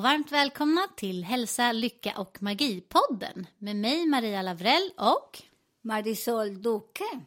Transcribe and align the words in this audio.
Och 0.00 0.04
varmt 0.04 0.32
välkomna 0.32 0.80
till 0.96 1.24
Hälsa, 1.24 1.72
Lycka 1.72 2.14
och 2.16 2.38
Magi-podden 2.40 3.46
med 3.58 3.76
mig 3.76 4.06
Maria 4.06 4.42
Lavrell 4.42 4.90
och 4.96 5.42
Marisol 5.82 6.62
Duque. 6.62 7.20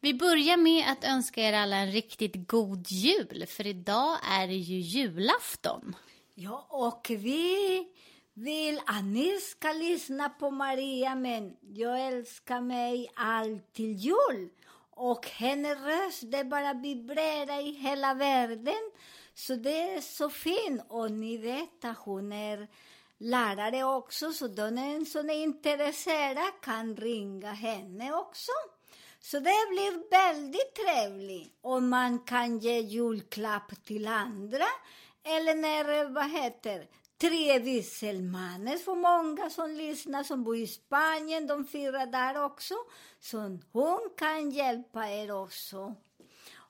vi 0.00 0.14
börjar 0.14 0.56
med 0.56 0.84
att 0.92 1.04
önska 1.04 1.40
er 1.40 1.52
alla 1.52 1.76
en 1.76 1.92
riktigt 1.92 2.48
god 2.48 2.90
jul 2.90 3.44
för 3.48 3.66
idag 3.66 4.18
är 4.30 4.46
det 4.46 4.54
ju 4.54 4.76
julafton. 4.78 5.96
Ja, 6.34 6.66
och 6.70 7.06
vi 7.10 7.86
vill 8.34 8.80
att 8.86 9.04
ni 9.04 9.38
ska 9.40 9.72
lyssna 9.72 10.28
på 10.28 10.50
Maria, 10.50 11.14
men 11.14 11.56
jag 11.60 12.06
älskar 12.06 12.60
mig 12.60 13.08
allt 13.14 13.72
till 13.72 13.92
jul. 13.92 14.48
Och 14.90 15.26
hennes 15.26 15.78
röst, 15.78 16.22
det 16.32 16.44
bara 16.44 16.74
vibrerar 16.74 17.68
i 17.68 17.72
hela 17.72 18.14
världen. 18.14 18.90
Så 19.38 19.54
det 19.54 19.94
är 19.94 20.00
så 20.00 20.30
fint. 20.30 20.82
Och 20.88 21.12
ni 21.12 21.36
vet 21.36 21.84
att 21.84 21.98
hon 21.98 22.32
är 22.32 22.68
lärare 23.18 23.84
också, 23.84 24.32
så 24.32 24.48
den 24.48 25.06
som 25.06 25.30
är 25.30 25.34
intresserad 25.34 26.60
kan 26.62 26.96
ringa 26.96 27.52
henne 27.52 28.12
också. 28.12 28.52
Så 29.20 29.36
det 29.36 29.68
blir 29.70 30.10
väldigt 30.10 30.74
trevligt. 30.74 31.58
Och 31.60 31.82
man 31.82 32.18
kan 32.18 32.58
ge 32.58 32.80
julklapp 32.80 33.84
till 33.84 34.06
andra. 34.06 34.66
Eller 35.24 35.54
när, 35.54 36.08
vad 36.08 36.30
heter 36.30 36.86
Tre 37.20 37.58
visselmannen 37.58 38.78
för 38.78 38.94
många 38.94 39.50
som 39.50 39.70
lyssnar, 39.70 40.22
som 40.22 40.44
bor 40.44 40.56
i 40.56 40.66
Spanien, 40.66 41.46
de 41.46 41.64
firar 41.64 42.06
där 42.06 42.44
också. 42.44 42.74
Så 43.20 43.58
hon 43.72 44.10
kan 44.16 44.50
hjälpa 44.50 45.08
er 45.08 45.30
också. 45.30 45.94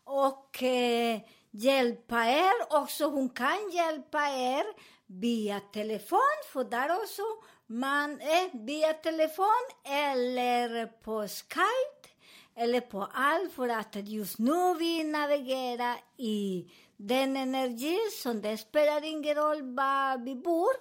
Och 0.04 0.62
eh, 0.62 1.20
hjälpa 1.62 2.24
er 2.24 2.80
också, 2.82 3.04
hon 3.04 3.28
kan 3.28 3.70
hjälpa 3.70 4.18
er 4.28 4.64
via 5.06 5.60
telefon, 5.60 6.38
för 6.52 6.64
där 6.64 6.90
också 6.90 7.22
man 7.66 8.20
är 8.20 8.66
via 8.66 8.92
telefon 8.92 9.64
eller 9.84 10.86
på 10.86 11.28
Skype 11.28 12.08
eller 12.56 12.80
på 12.80 13.08
allt 13.12 13.52
för 13.52 13.68
att 13.68 14.08
just 14.08 14.38
nu 14.38 14.74
vi 14.78 15.04
navigerar 15.04 15.96
i 16.16 16.70
den 16.96 17.36
energi 17.36 17.98
som 18.22 18.42
det 18.42 18.56
spelar 18.58 19.04
ingen 19.04 19.34
roll 19.34 19.62
var 19.62 20.24
vi 20.24 20.34
bor. 20.34 20.72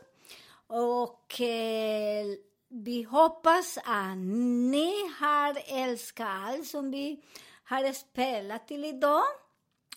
Och 0.67 1.41
eh, 1.41 2.25
vi 2.69 3.03
hoppas 3.03 3.77
att 3.77 4.17
ni 4.71 4.93
har 5.19 5.57
älskat 5.67 6.27
allt 6.27 6.67
som 6.67 6.91
vi 6.91 7.23
har 7.63 7.93
spelat 7.93 8.67
till 8.67 8.85
idag. 8.85 9.23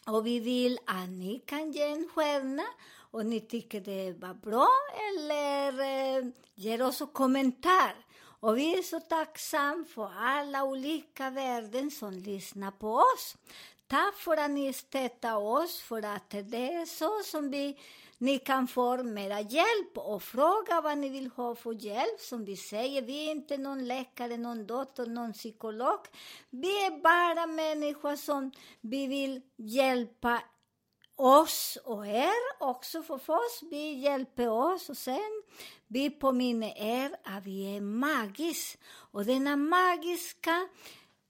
Och 0.06 0.26
vi 0.26 0.40
vill 0.40 0.78
att 0.86 1.08
ni 1.08 1.42
kan 1.46 1.72
ge 1.72 1.82
en 1.82 2.08
stjärna 2.14 2.66
och 3.10 3.26
ni 3.26 3.40
tycker 3.40 3.80
det 3.80 4.12
var 4.12 4.34
bra 4.34 4.68
eller 5.08 5.80
eh, 5.80 6.24
ger 6.54 6.82
oss 6.82 7.00
en 7.00 7.06
kommentar. 7.06 7.94
Och 8.40 8.58
vi 8.58 8.78
är 8.78 8.82
så 8.82 9.00
tacksamma 9.00 9.84
för 9.84 10.12
alla 10.18 10.64
olika 10.64 11.30
värden 11.30 11.90
som 11.90 12.12
lyssnar 12.12 12.70
på 12.70 12.94
oss. 12.94 13.36
Tack 13.86 14.16
för 14.16 14.36
att 14.36 14.50
ni 14.50 14.72
stöttar 14.72 15.36
oss, 15.36 15.80
för 15.80 16.04
att 16.04 16.30
det 16.30 16.72
är 16.72 16.86
så 16.86 17.22
som 17.24 17.50
vi, 17.50 17.78
ni 18.20 18.38
kan 18.38 18.68
få 18.68 19.02
mera 19.02 19.40
hjälp 19.40 19.98
och 19.98 20.22
fråga 20.22 20.80
vad 20.80 20.98
ni 20.98 21.08
vill 21.08 21.30
ha 21.36 21.54
för 21.54 21.84
hjälp. 21.84 22.20
Som 22.20 22.44
vi 22.44 22.56
säger, 22.56 23.02
vi 23.02 23.26
är 23.26 23.30
inte 23.30 23.58
någon 23.58 23.86
läkare, 23.86 24.36
någon 24.36 24.66
doktor, 24.66 25.06
någon 25.06 25.32
psykolog. 25.32 25.98
Vi 26.50 26.84
är 26.86 27.00
bara 27.02 27.46
människor 27.46 28.16
som 28.16 28.52
vi 28.80 29.06
vill 29.06 29.42
hjälpa 29.56 30.42
oss 31.16 31.78
och 31.84 32.06
er 32.06 32.60
också 32.60 33.02
för 33.02 33.14
oss. 33.14 33.60
Vi 33.70 33.92
hjälper 33.92 34.48
oss 34.48 34.88
och 34.88 34.96
sen 34.96 35.42
vi 35.86 36.10
påminner 36.10 36.72
er 36.76 37.16
att 37.24 37.46
vi 37.46 37.76
är 37.76 37.80
magiska. 37.80 38.78
Och 38.86 39.24
denna 39.24 39.56
magiska 39.56 40.68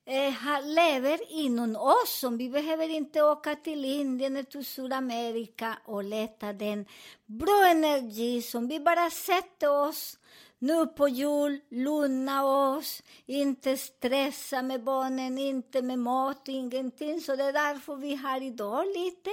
eh, 0.06 0.64
lever 0.64 1.32
inom 1.32 1.76
oss. 1.76 2.18
Som 2.20 2.36
vi 2.36 2.50
behöver 2.50 2.88
inte 2.88 3.22
åka 3.22 3.56
till 3.56 3.84
Indien 3.84 4.36
eller 4.36 4.50
till 4.50 4.64
Sydamerika 4.64 5.78
och 5.84 6.04
leta 6.04 6.52
den 6.52 6.86
bra 7.26 7.66
energi 7.70 8.42
som 8.42 8.68
vi 8.68 8.80
bara 8.80 9.10
sätter 9.10 9.70
oss 9.70 10.18
nu 10.60 10.86
på 10.86 11.08
jul, 11.08 11.60
lugna 11.70 12.44
oss, 12.44 13.02
inte 13.26 13.76
stressa 13.76 14.62
med 14.62 14.84
barnen, 14.84 15.38
inte 15.38 15.82
med 15.82 15.98
mat, 15.98 16.48
ingenting. 16.48 17.20
Så 17.20 17.36
det 17.36 17.44
är 17.44 17.52
därför 17.52 17.96
vi 17.96 18.14
har 18.14 18.42
idag 18.42 18.86
lite, 18.86 19.30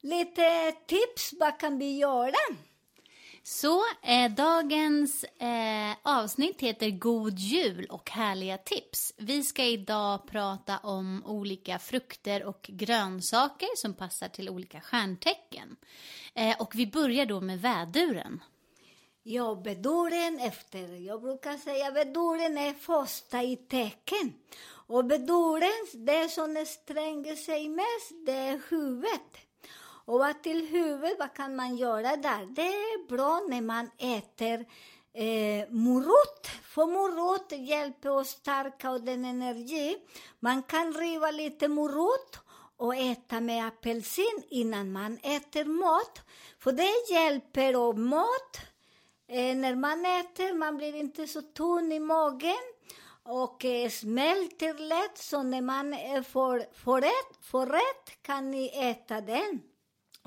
lite 0.00 0.72
tips. 0.86 1.32
Vad 1.40 1.60
kan 1.60 1.78
vi 1.78 1.98
göra? 1.98 2.56
Så 3.50 3.82
eh, 4.02 4.30
dagens 4.30 5.24
eh, 5.24 5.96
avsnitt 6.02 6.60
heter 6.60 6.90
God 6.90 7.38
jul 7.38 7.86
och 7.86 8.10
härliga 8.10 8.58
tips. 8.58 9.14
Vi 9.16 9.42
ska 9.42 9.64
idag 9.64 10.26
prata 10.26 10.78
om 10.78 11.22
olika 11.26 11.78
frukter 11.78 12.44
och 12.44 12.70
grönsaker 12.72 13.68
som 13.76 13.94
passar 13.94 14.28
till 14.28 14.50
olika 14.50 14.80
stjärntecken. 14.80 15.76
Eh, 16.34 16.60
och 16.60 16.74
vi 16.74 16.86
börjar 16.86 17.26
då 17.26 17.40
med 17.40 17.60
väduren. 17.60 18.42
Ja, 19.22 19.54
beduren 19.64 20.38
efter. 20.38 21.06
Jag 21.06 21.22
brukar 21.22 21.56
säga 21.56 21.92
beduren 21.92 22.58
är 22.58 22.72
första 22.72 23.42
i 23.42 23.56
tecken. 23.56 24.34
Och 24.86 25.04
beduren, 25.04 26.06
det 26.06 26.28
som 26.28 26.64
stränger 26.66 27.36
sig 27.36 27.68
mest, 27.68 28.26
det 28.26 28.32
är 28.32 28.60
huvudet. 28.70 29.47
Och 30.08 30.18
vad 30.18 30.42
till 30.42 30.66
huvud, 30.66 31.16
vad 31.18 31.34
kan 31.34 31.56
man 31.56 31.76
göra 31.76 32.16
där? 32.16 32.46
Det 32.46 32.66
är 32.66 33.08
bra 33.08 33.40
när 33.48 33.60
man 33.60 33.90
äter 33.98 34.66
eh, 35.14 35.70
morot. 35.70 36.46
För 36.62 36.86
morot 36.86 37.52
hjälper 37.52 38.10
oss 38.10 38.28
stärka 38.28 38.90
och 38.90 39.00
den 39.00 39.24
energi. 39.24 39.96
Man 40.40 40.62
kan 40.62 40.92
riva 40.92 41.30
lite 41.30 41.68
morot 41.68 42.40
och 42.76 42.96
äta 42.96 43.40
med 43.40 43.66
apelsin 43.66 44.42
innan 44.48 44.92
man 44.92 45.18
äter 45.22 45.64
mat. 45.64 46.20
För 46.58 46.72
det 46.72 47.14
hjälper 47.14 47.76
och 47.76 47.98
mat 47.98 48.68
Eh, 49.30 49.56
när 49.56 49.74
man 49.74 50.06
äter, 50.06 50.54
man 50.54 50.76
blir 50.76 50.94
inte 50.94 51.26
så 51.26 51.42
tunn 51.42 51.92
i 51.92 52.00
magen 52.00 52.74
och 53.22 53.64
eh, 53.64 53.90
smälter 53.90 54.74
lätt. 54.74 55.18
Så 55.18 55.42
när 55.42 55.60
man 55.60 55.94
eh, 55.94 56.22
får, 56.22 56.64
får, 56.74 57.00
rätt, 57.00 57.44
får 57.44 57.66
rätt 57.66 58.22
kan 58.22 58.50
ni 58.50 58.70
äta 58.74 59.20
den. 59.20 59.60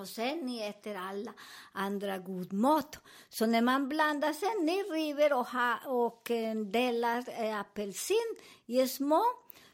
Och 0.01 0.07
sen 0.07 0.39
ni 0.39 0.61
äter 0.61 0.95
alla 0.95 1.33
andra 1.71 2.17
god 2.17 2.53
mat. 2.53 2.97
Så 3.29 3.45
när 3.45 3.61
man 3.61 3.89
blandar 3.89 4.33
sen, 4.33 4.65
ni 4.65 4.83
river 4.83 5.33
och, 5.33 5.47
ha, 5.47 5.77
och 5.85 6.31
eh, 6.31 6.55
delar 6.55 7.23
eh, 7.27 7.59
apelsin 7.59 8.35
i 8.65 8.87
små. 8.87 9.23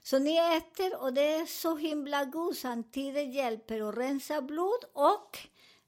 Så 0.02 0.20
ni 0.20 0.38
äter 0.58 1.02
och 1.02 1.14
det 1.14 1.34
är 1.34 1.46
så 1.46 1.78
himla 1.78 2.26
god. 2.26 2.58
Samtidigt 2.58 3.34
hjälper 3.34 3.90
att 3.90 3.98
rensa 3.98 4.42
blod 4.42 4.86
och 4.94 5.38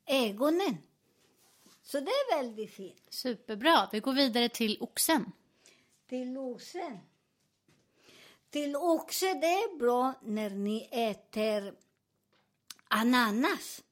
ögonen. 0.06 0.78
Så 1.84 2.00
det 2.00 2.12
är 2.12 2.38
väldigt 2.38 2.74
fint. 2.74 3.04
Superbra. 3.10 3.90
Vi 3.92 4.00
går 4.00 4.14
vidare 4.14 4.50
till 4.50 4.78
oxen. 4.80 5.32
Till 6.10 6.38
oxen. 6.38 7.00
Till 8.50 8.76
oxe, 8.76 9.34
det 9.34 9.54
är 9.54 9.78
bra 9.78 10.14
när 10.22 10.50
ni 10.50 10.88
äter 10.92 11.76
ananas. 12.88 13.84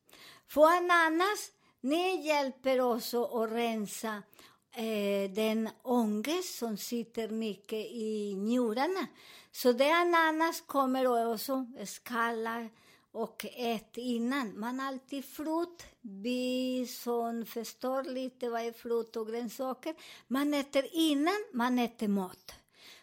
För 0.47 0.77
ananas, 0.77 1.51
ni 1.81 2.27
hjälper 2.27 2.81
oss 2.81 3.13
att 3.13 3.51
rensa 3.51 4.23
eh, 4.71 5.31
den 5.31 5.69
ångest 5.83 6.57
som 6.57 6.77
sitter 6.77 7.29
mycket 7.29 7.85
i 7.91 8.35
njurarna. 8.35 9.07
Så 9.51 9.71
det 9.71 9.91
ananas 9.91 10.61
kommer 10.61 11.31
också 11.33 11.65
skallar 11.85 12.69
och 13.11 13.45
ät 13.55 13.97
innan. 13.97 14.59
Man 14.59 14.79
alltid 14.79 15.25
frukt. 15.25 15.85
Vi 16.01 16.87
som 16.87 17.45
förstår 17.45 18.03
lite 18.03 18.49
vad 18.49 18.61
är 18.61 18.71
frukt 18.71 19.15
och 19.15 19.27
grönsaker. 19.27 19.95
Man 20.27 20.53
äter 20.53 20.85
innan 20.91 21.45
man 21.53 21.79
äter 21.79 22.07
mat. 22.07 22.53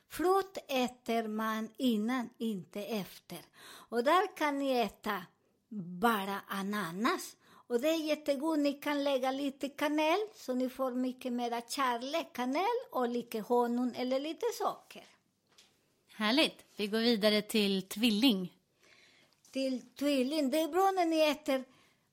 Frukt 0.09 0.59
äter 0.69 1.29
man 1.29 1.69
innan, 1.77 2.31
inte 2.39 2.85
efter. 2.85 3.39
Och 3.67 4.05
där 4.05 4.37
kan 4.37 4.59
ni 4.59 4.71
äta 4.71 5.23
bara 5.75 6.41
ananas. 6.49 7.37
Och 7.67 7.81
det 7.81 7.89
är 7.89 8.05
jättegott. 8.07 8.59
Ni 8.59 8.73
kan 8.73 9.05
lägga 9.05 9.31
lite 9.31 9.69
kanel 9.69 10.19
så 10.35 10.55
ni 10.55 10.69
får 10.69 10.91
mycket 10.95 11.33
mera 11.33 11.61
kärlek. 11.61 12.33
Kanel 12.33 12.79
och 12.91 13.09
lite 13.09 13.41
honung 13.41 13.95
eller 13.97 14.21
lite 14.21 14.47
socker. 14.59 15.05
Härligt. 16.15 16.65
Vi 16.77 16.87
går 16.87 16.99
vidare 16.99 17.43
till 17.43 17.83
tvilling. 17.83 18.53
till 19.51 19.83
tvilling. 19.99 20.51
Det 20.51 20.61
är 20.61 20.69
bra 20.69 20.91
när 20.91 21.07
ni 21.07 21.21
äter 21.21 21.65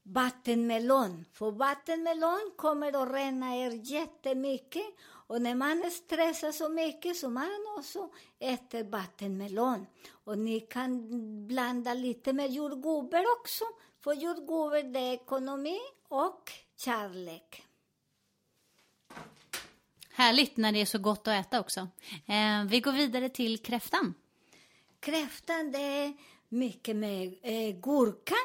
vattenmelon. 0.03 1.25
För 1.33 1.51
vattenmelon 1.51 2.51
kommer 2.55 3.03
att 3.03 3.11
rena 3.13 3.55
er 3.55 3.71
jättemycket. 3.83 4.85
Och 5.31 5.41
när 5.41 5.55
man 5.55 5.83
är 5.83 5.89
stressad 5.89 6.55
så 6.55 6.69
mycket 6.69 7.17
så 7.17 7.29
man 7.29 7.49
också 7.77 8.09
äter 8.39 8.83
vattenmelon. 8.83 9.85
Och 10.23 10.37
ni 10.37 10.59
kan 10.59 11.07
blanda 11.47 11.93
lite 11.93 12.33
med 12.33 12.51
jordgubbar 12.51 13.25
också. 13.39 13.63
För 13.99 14.13
jordgubbar 14.13 14.93
det 14.93 14.99
är 14.99 15.13
ekonomi 15.13 15.79
och 16.07 16.51
kärlek. 16.77 17.63
Härligt 20.09 20.57
när 20.57 20.71
det 20.71 20.81
är 20.81 20.85
så 20.85 20.99
gott 20.99 21.27
att 21.27 21.45
äta 21.45 21.59
också. 21.59 21.79
Eh, 22.25 22.65
vi 22.67 22.79
går 22.79 22.91
vidare 22.91 23.29
till 23.29 23.57
kräftan. 23.57 24.13
Kräftan 24.99 25.71
det 25.71 25.79
är 25.79 26.13
mycket 26.49 26.95
med 26.95 27.35
eh, 27.41 27.75
gurka. 27.81 28.35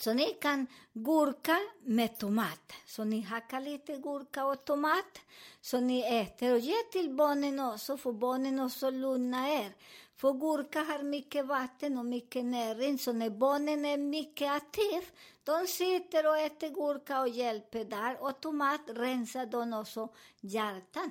Så 0.00 0.12
ni 0.12 0.36
kan 0.40 0.66
gurka 0.92 1.58
med 1.84 2.18
tomat. 2.18 2.72
Så 2.86 3.04
ni 3.04 3.20
hackar 3.20 3.60
lite 3.60 3.96
gurka 3.96 4.46
och 4.46 4.64
tomat. 4.64 5.18
Så 5.60 5.80
ni 5.80 6.00
äter 6.20 6.52
och 6.52 6.58
ge 6.58 6.82
till 6.92 7.10
barnen 7.10 7.60
också, 7.60 7.96
för 7.96 8.12
barnen 8.12 8.60
också 8.60 8.90
lugna 8.90 9.48
er. 9.48 9.72
För 10.16 10.32
gurka 10.32 10.80
har 10.80 11.02
mycket 11.02 11.46
vatten 11.46 11.98
och 11.98 12.04
mycket 12.04 12.44
näring, 12.44 12.98
så 12.98 13.12
när 13.12 13.30
barnen 13.30 13.84
är 13.84 13.96
mycket 13.96 14.50
aktiva, 14.50 15.06
de 15.44 15.66
sitter 15.66 16.26
och 16.26 16.38
äter 16.38 16.68
gurka 16.68 17.20
och 17.20 17.28
hjälper 17.28 17.84
där. 17.84 18.22
Och 18.22 18.40
tomat 18.40 18.80
rensar 18.86 19.46
de 19.46 19.72
också 19.72 20.08
hjärtan. 20.40 21.10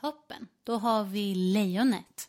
Toppen. 0.00 0.48
Då 0.64 0.72
har 0.72 1.04
vi 1.04 1.34
lejonet. 1.34 2.28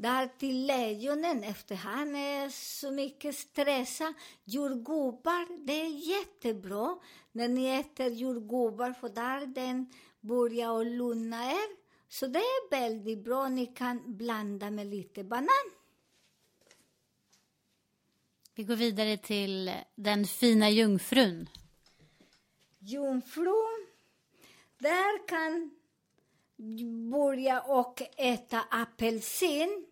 Där 0.00 0.28
till 0.38 0.66
lejonen, 0.66 1.44
efter 1.44 1.74
han 1.74 2.16
är 2.16 2.48
så 2.48 2.90
mycket 2.90 3.34
stressad. 3.34 4.14
Jordgubbar, 4.44 5.66
det 5.66 5.80
är 5.80 6.18
jättebra 6.18 6.98
när 7.32 7.48
ni 7.48 7.66
äter 7.66 8.08
jordgubbar, 8.08 8.92
för 8.92 9.08
där 9.08 9.46
den 9.46 9.92
börjar 10.20 10.80
att 10.80 10.86
lugna 10.86 11.52
er. 11.52 11.76
Så 12.08 12.26
det 12.26 12.38
är 12.38 12.70
väldigt 12.70 13.24
bra, 13.24 13.48
ni 13.48 13.66
kan 13.66 14.16
blanda 14.16 14.70
med 14.70 14.86
lite 14.86 15.24
banan. 15.24 15.70
Vi 18.54 18.64
går 18.64 18.76
vidare 18.76 19.16
till 19.16 19.72
den 19.94 20.24
fina 20.24 20.70
jungfrun. 20.70 21.48
Jungfru, 22.78 23.54
där 24.78 25.28
kan 25.28 25.77
börja 27.10 27.60
och 27.60 28.02
äta 28.16 28.60
apelsin. 28.70 29.84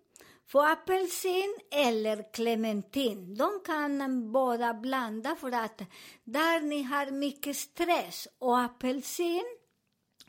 För 0.47 0.67
apelsin 0.67 1.57
eller 1.71 2.33
clementin, 2.33 3.35
de 3.35 3.61
kan 3.65 4.33
båda 4.33 4.75
blanda 4.75 5.37
för 5.37 5.53
att 5.53 5.83
där 6.25 6.61
ni 6.61 6.83
har 6.83 7.11
mycket 7.11 7.57
stress 7.57 8.29
och 8.39 8.61
apelsin 8.61 9.45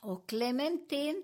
och 0.01 0.29
clementin, 0.29 1.23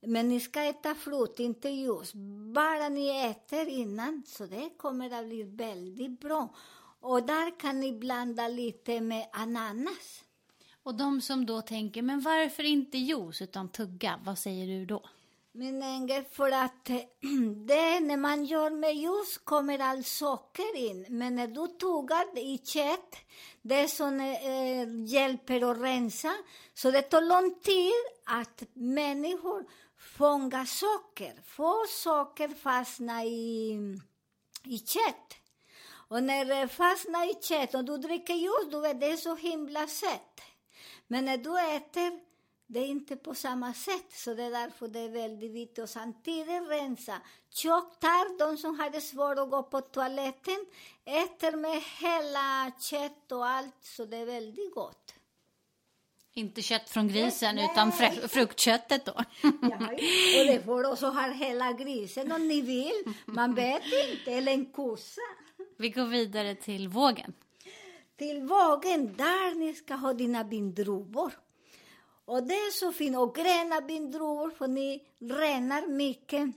men 0.00 0.28
ni 0.28 0.40
ska 0.40 0.62
äta 0.62 0.94
frukt, 0.94 1.40
inte 1.40 1.68
juice. 1.68 2.12
Bara 2.54 2.88
ni 2.88 3.08
äter 3.30 3.68
innan, 3.68 4.22
så 4.26 4.46
det 4.46 4.70
kommer 4.76 5.20
att 5.20 5.26
bli 5.26 5.42
väldigt 5.42 6.20
bra. 6.20 6.54
Och 7.00 7.26
där 7.26 7.60
kan 7.60 7.80
ni 7.80 7.92
blanda 7.92 8.48
lite 8.48 9.00
med 9.00 9.26
ananas. 9.32 10.23
Och 10.84 10.94
de 10.94 11.20
som 11.20 11.46
då 11.46 11.62
tänker, 11.62 12.02
men 12.02 12.20
varför 12.20 12.62
inte 12.62 12.98
juice 12.98 13.42
utan 13.42 13.68
tugga? 13.68 14.20
Vad 14.24 14.38
säger 14.38 14.66
du 14.66 14.86
då? 14.86 15.02
Min 15.52 15.82
ängel, 15.82 16.24
för 16.24 16.52
att 16.52 16.84
det 17.66 18.00
när 18.00 18.16
man 18.16 18.44
gör 18.44 18.70
med 18.70 18.96
juice 18.96 19.38
kommer 19.44 19.78
all 19.78 20.04
socker 20.04 20.76
in. 20.76 21.06
Men 21.08 21.36
när 21.36 21.46
du 21.46 21.66
tuggar 21.66 22.38
i 22.38 22.58
kött, 22.58 23.16
det 23.62 23.88
som 23.88 24.20
eh, 24.20 25.12
hjälper 25.14 25.70
att 25.70 25.80
rensa, 25.80 26.34
så 26.74 26.90
det 26.90 27.02
tar 27.02 27.20
lång 27.20 27.54
tid 27.60 27.92
att 28.24 28.62
människor 28.72 29.64
fångar 29.98 30.64
socker. 30.64 31.42
Får 31.46 31.86
socker 31.86 32.48
fastna 32.48 33.24
i, 33.24 33.70
i 34.64 34.78
kött. 34.78 35.34
Och 36.08 36.22
när 36.22 36.44
det 36.44 36.68
fastnar 36.68 37.30
i 37.30 37.42
kött 37.42 37.74
och 37.74 37.84
du 37.84 37.98
dricker 37.98 38.34
juice, 38.34 38.70
du 38.70 38.80
vet, 38.80 39.00
det 39.00 39.10
är 39.10 39.16
så 39.16 39.34
himla 39.34 39.86
sött. 39.86 40.40
Men 41.14 41.24
när 41.24 41.36
du 41.36 41.76
äter, 41.76 42.20
det 42.66 42.80
är 42.80 42.86
inte 42.86 43.16
på 43.16 43.34
samma 43.34 43.74
sätt. 43.74 44.12
Så 44.12 44.34
det 44.34 44.42
är 44.42 44.50
därför 44.50 44.88
det 44.88 44.98
är 45.00 45.08
väldigt 45.08 45.50
viktigt 45.50 45.78
att 45.84 45.90
samtidigt 45.90 46.68
rensa. 46.68 47.20
Tjocktarr, 47.50 48.38
de 48.38 48.56
som 48.56 48.80
har 48.80 48.90
det 48.90 49.00
svårt 49.00 49.38
att 49.38 49.50
gå 49.50 49.62
på 49.62 49.80
toaletten, 49.80 50.66
äter 51.04 51.56
med 51.56 51.82
hela 52.00 52.72
kött 52.80 53.32
och 53.32 53.46
allt, 53.46 53.76
så 53.80 54.04
det 54.04 54.16
är 54.16 54.26
väldigt 54.26 54.74
gott. 54.74 55.14
Inte 56.32 56.62
kött 56.62 56.90
från 56.90 57.08
grisen, 57.08 57.54
Nej. 57.54 57.70
utan 57.72 57.92
fruktköttet 58.28 59.04
då. 59.04 59.14
Ja, 59.42 59.76
och 60.40 60.46
det 60.46 60.62
får 60.64 60.92
också 60.92 61.06
ha 61.06 61.30
hela 61.30 61.72
grisen 61.72 62.32
om 62.32 62.48
ni 62.48 62.60
vill. 62.60 63.14
Man 63.24 63.54
vet 63.54 63.82
inte, 64.10 64.32
eller 64.32 64.52
en 64.52 64.66
kossa. 64.66 65.20
Vi 65.78 65.88
går 65.88 66.06
vidare 66.06 66.54
till 66.54 66.88
vågen. 66.88 67.32
Till 68.16 68.42
vågen 68.42 69.14
där 69.16 69.54
ni 69.54 69.74
ska 69.74 69.94
ha 69.94 70.12
dina 70.12 70.44
bindruvor. 70.44 71.32
Och 72.24 72.42
det 72.42 72.54
är 72.54 72.70
så 72.70 72.92
fint. 72.92 73.16
Och 73.16 73.34
gröna 73.34 73.80
bindruvor, 73.80 74.50
för 74.50 74.68
ni 74.68 75.06
renar 75.20 75.86
mycket. 75.86 76.50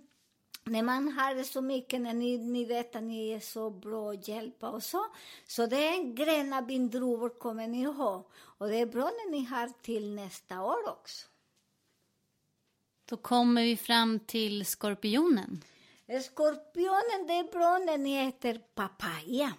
När 0.64 0.84
man 0.84 1.12
har 1.12 1.36
det 1.36 1.44
så 1.44 1.62
mycket, 1.62 2.02
när 2.02 2.14
ni, 2.14 2.38
ni 2.38 2.66
vet 2.66 2.96
att 2.96 3.04
ni 3.04 3.30
är 3.30 3.40
så 3.40 3.70
bra 3.70 4.12
att 4.12 4.28
hjälpa 4.28 4.70
och 4.70 4.84
så. 4.84 5.06
Så 5.48 5.66
det 5.66 5.88
är 5.88 6.14
gröna 6.14 6.62
bindruvor 6.62 7.30
kommer 7.30 7.68
ni 7.68 7.84
ha. 7.84 8.28
Och 8.38 8.68
det 8.68 8.76
är 8.76 8.86
bra 8.86 9.04
när 9.04 9.32
ni 9.32 9.46
har 9.46 9.72
till 9.82 10.16
nästa 10.16 10.64
år 10.64 10.90
också. 10.90 11.28
Då 13.10 13.18
kommer 13.18 13.64
vi 13.64 13.78
fram 13.78 14.20
till 14.20 14.66
skorpionen. 14.66 15.64
Skorpionen, 16.24 17.28
det 17.28 17.34
är 17.34 17.52
bra 17.52 17.78
när 17.78 17.98
ni 17.98 18.28
äter 18.28 18.62
papaya. 18.76 19.54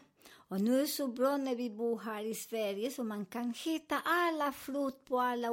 Och 0.48 0.60
nu 0.60 0.76
är 0.76 0.80
det 0.80 0.88
så 0.88 1.08
bra 1.08 1.36
när 1.36 1.54
vi 1.54 1.70
bor 1.70 1.98
här 1.98 2.24
i 2.24 2.34
Sverige 2.34 2.90
så 2.90 3.04
man 3.04 3.26
kan 3.26 3.54
hitta 3.64 4.00
alla 4.04 4.52
frukt 4.52 5.04
på 5.04 5.20
alla 5.20 5.48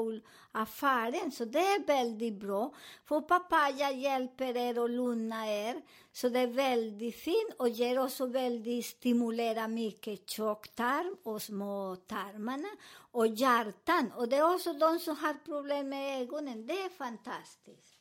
affärer. 0.52 1.32
Så 1.32 1.46
det 1.46 1.60
är 1.60 1.86
väldigt 1.86 2.34
bra. 2.34 2.74
För 3.06 3.22
papaya 3.22 3.92
hjälper 3.92 4.58
er 4.58 4.84
att 4.84 4.92
lugna 4.92 5.48
er. 5.48 5.82
Så 6.12 6.30
det 6.30 6.40
är 6.40 6.48
väldigt 6.48 7.16
fint 7.16 7.54
och 7.58 7.70
ger 7.70 8.00
också 8.00 8.26
väldigt 8.26 8.86
stimulerar 8.86 9.68
mycket 9.68 10.30
tjocktarm 10.30 11.18
och 11.24 11.42
små 11.42 11.96
tarmarna 11.96 12.70
och 13.12 13.28
hjärtan. 13.28 14.12
Och 14.12 14.30
det 14.30 14.36
är 14.36 14.54
också 14.56 14.74
de 14.74 15.00
som 15.00 15.18
har 15.18 15.34
problem 15.34 15.90
med 15.90 16.22
ögonen. 16.22 16.68
Det 16.68 16.82
är 16.82 16.90
fantastiskt. 16.90 18.00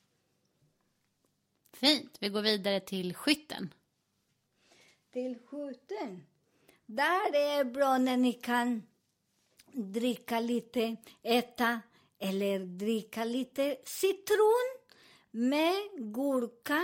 Fint. 1.73 2.17
Vi 2.21 2.29
går 2.29 2.43
vidare 2.43 2.81
till 2.81 3.15
skytten. 3.15 3.75
till 5.13 5.39
skjuten. 5.47 6.27
Där 6.87 7.35
är 7.35 7.64
bra 7.64 7.99
när 7.99 8.17
ni 8.17 8.33
kan 8.33 8.83
dricka 9.73 10.41
lite, 10.41 10.97
äta 11.23 11.81
eller 12.19 12.59
dricka 12.59 13.25
lite 13.25 13.76
citron 13.85 14.79
med 15.31 15.75
gurka 15.95 16.83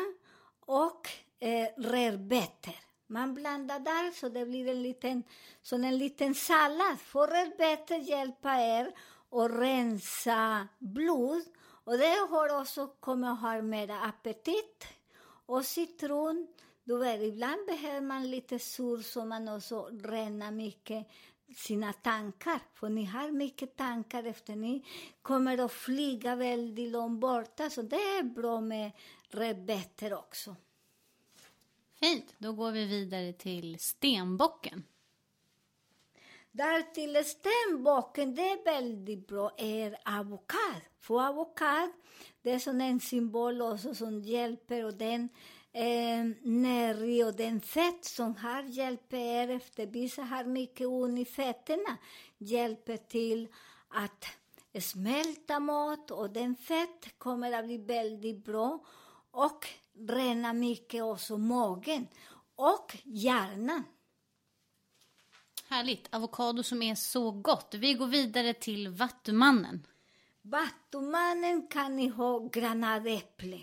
och 0.61 1.09
eh, 1.39 1.69
rödbetor. 1.77 2.75
Man 3.07 3.35
blandar 3.35 3.81
där 3.81 4.11
så 4.11 4.29
det 4.29 4.47
blir 4.47 4.69
en 4.69 4.83
liten, 4.83 5.23
som 5.63 5.85
en 5.85 5.99
liten 5.99 6.35
sallad. 6.35 7.01
Får 7.01 7.27
rödbetor 7.27 7.97
hjälpa 7.97 8.55
er 8.55 8.93
att 9.31 9.51
rensa 9.51 10.69
blod 10.79 11.43
och 11.85 11.99
det 11.99 12.27
har 12.31 12.61
också 12.61 12.87
kommer 12.87 13.33
att 13.33 13.41
ha 13.41 13.63
mera 13.63 14.01
appetit. 14.01 14.87
Och 15.47 15.65
citron, 15.65 16.47
du 16.85 16.99
vet, 16.99 17.23
ibland 17.23 17.67
behöver 17.67 18.01
man 18.01 18.31
lite 18.31 18.59
sur 18.59 19.03
så 19.03 19.25
man 19.25 19.49
också 19.49 19.87
renar 19.87 20.51
mycket 20.51 21.07
sina 21.57 21.93
tankar. 21.93 22.61
För 22.75 22.89
ni 22.89 23.05
har 23.05 23.31
mycket 23.31 23.77
tankar 23.77 24.25
efter 24.25 24.57
ni 24.57 24.85
kommer 25.23 25.59
att 25.59 25.73
flyga 25.73 26.37
väldigt 26.37 26.91
långt 26.91 27.21
borta. 27.21 27.71
Så 27.71 27.83
det 27.83 27.97
är 27.97 28.23
bra 28.23 28.61
med 28.61 28.93
rödbetor 29.29 30.15
också. 30.15 30.57
Fint, 31.95 32.35
då 32.39 32.53
går 32.53 32.71
vi 32.71 32.87
vidare 32.87 33.33
till 33.33 33.79
stenbocken. 33.79 34.85
Där 36.53 36.83
till 36.83 37.25
stenbocken, 37.25 38.35
det 38.35 38.51
är 38.51 38.65
väldigt 38.65 39.27
bra, 39.27 39.55
är 39.57 39.99
avokad. 40.05 40.81
För 41.01 41.29
avokad, 41.29 41.91
det 42.43 42.51
är 42.51 42.59
som 42.59 42.81
en 42.81 43.01
symbol 43.01 43.63
också 43.63 43.95
som 43.95 44.23
hjälper 44.23 44.85
och 44.85 44.95
den 44.95 45.29
eh, 45.73 47.27
och 47.27 47.35
den 47.35 47.61
fett 47.61 48.05
som 48.05 48.37
har 48.37 48.63
hjälper 48.63 49.17
er 49.17 49.51
efter, 49.51 49.87
vissa 49.87 50.23
har 50.23 50.45
mycket 50.45 50.87
ont 50.87 51.19
i 51.19 51.25
fetterna, 51.25 51.97
hjälper 52.39 52.97
till 52.97 53.49
att 53.89 54.25
smälta 54.81 55.61
mat 55.61 56.11
och 56.11 56.31
den 56.31 56.57
fett 56.57 57.19
kommer 57.19 57.53
att 57.53 57.65
bli 57.65 57.79
väldigt 57.79 58.45
bra 58.45 58.85
och 59.31 59.67
rena 60.09 60.53
mycket 60.53 61.03
också 61.03 61.39
magen 61.39 62.09
och 62.55 62.97
hjärnan. 63.05 63.85
Härligt, 65.69 66.15
avokado 66.15 66.63
som 66.63 66.83
är 66.83 66.95
så 66.95 67.31
gott. 67.31 67.75
Vi 67.75 67.95
går 67.95 68.07
vidare 68.07 68.55
till 68.55 68.89
vattumannen. 68.89 69.87
Vattumannen 70.43 71.67
kan 71.67 71.97
ni 71.97 72.09
ha 72.09 72.39
granatäpple. 72.39 73.61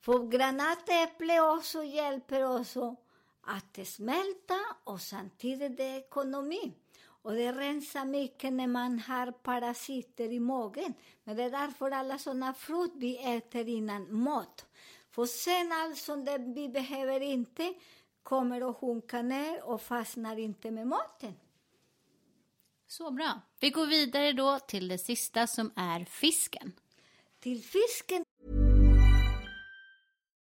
För 0.00 0.28
granatäpple 0.28 1.40
också 1.40 1.84
hjälper 1.84 2.60
också 2.60 2.96
att 3.42 3.86
smälta 3.86 4.58
och 4.84 5.00
samtidigt 5.00 5.76
det 5.76 5.84
är 5.84 5.98
ekonomi. 5.98 6.72
Och 7.22 7.32
det 7.34 7.52
rensar 7.52 8.04
mycket 8.04 8.52
när 8.52 8.66
man 8.66 8.98
har 8.98 9.32
parasiter 9.32 10.32
i 10.32 10.40
magen. 10.40 10.94
Men 11.24 11.36
det 11.36 11.42
är 11.42 11.50
därför 11.50 11.90
alla 11.90 12.18
sådana 12.18 12.54
frukt 12.54 12.94
vi 12.96 13.36
äter 13.36 13.68
innan 13.68 14.22
mat. 14.22 14.66
För 15.10 15.26
sen 15.26 15.72
allt 15.72 15.98
som 15.98 16.24
det 16.24 16.38
vi 16.38 16.68
behöver 16.68 17.20
inte 17.20 17.74
kommer 18.22 18.70
att 18.70 18.76
sjunka 18.76 19.22
ner 19.22 19.64
och 19.64 19.82
fastnar 19.82 20.36
inte 20.36 20.70
med 20.70 20.86
maten. 20.86 21.34
Så 22.86 23.10
bra. 23.10 23.40
Vi 23.60 23.70
går 23.70 23.86
vidare 23.86 24.32
då 24.32 24.58
till 24.58 24.88
det 24.88 24.98
sista 24.98 25.46
som 25.46 25.72
är 25.76 26.04
fisken. 26.04 26.72
Till 27.40 27.62
fisken 27.62 28.24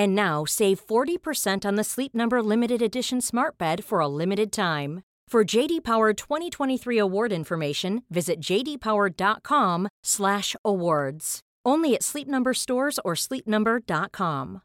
And 0.00 0.14
now 0.14 0.46
save 0.46 0.86
40% 0.86 1.66
on 1.66 1.76
the 1.76 1.84
Sleep 1.84 2.14
Number 2.14 2.42
limited 2.42 2.80
edition 2.80 3.20
Smart 3.20 3.58
Bed 3.58 3.84
for 3.84 4.00
a 4.00 4.08
limited 4.08 4.50
time. 4.50 5.02
For 5.28 5.44
JD 5.44 5.84
Power 5.84 6.14
2023 6.14 6.98
award 6.98 7.32
information, 7.32 8.02
visit 8.08 8.40
jdpower.com/awards. 8.40 11.40
Only 11.66 11.94
at 11.94 12.02
Sleep 12.02 12.28
Number 12.28 12.54
stores 12.54 12.98
or 13.04 13.14
sleepnumber.com. 13.14 14.60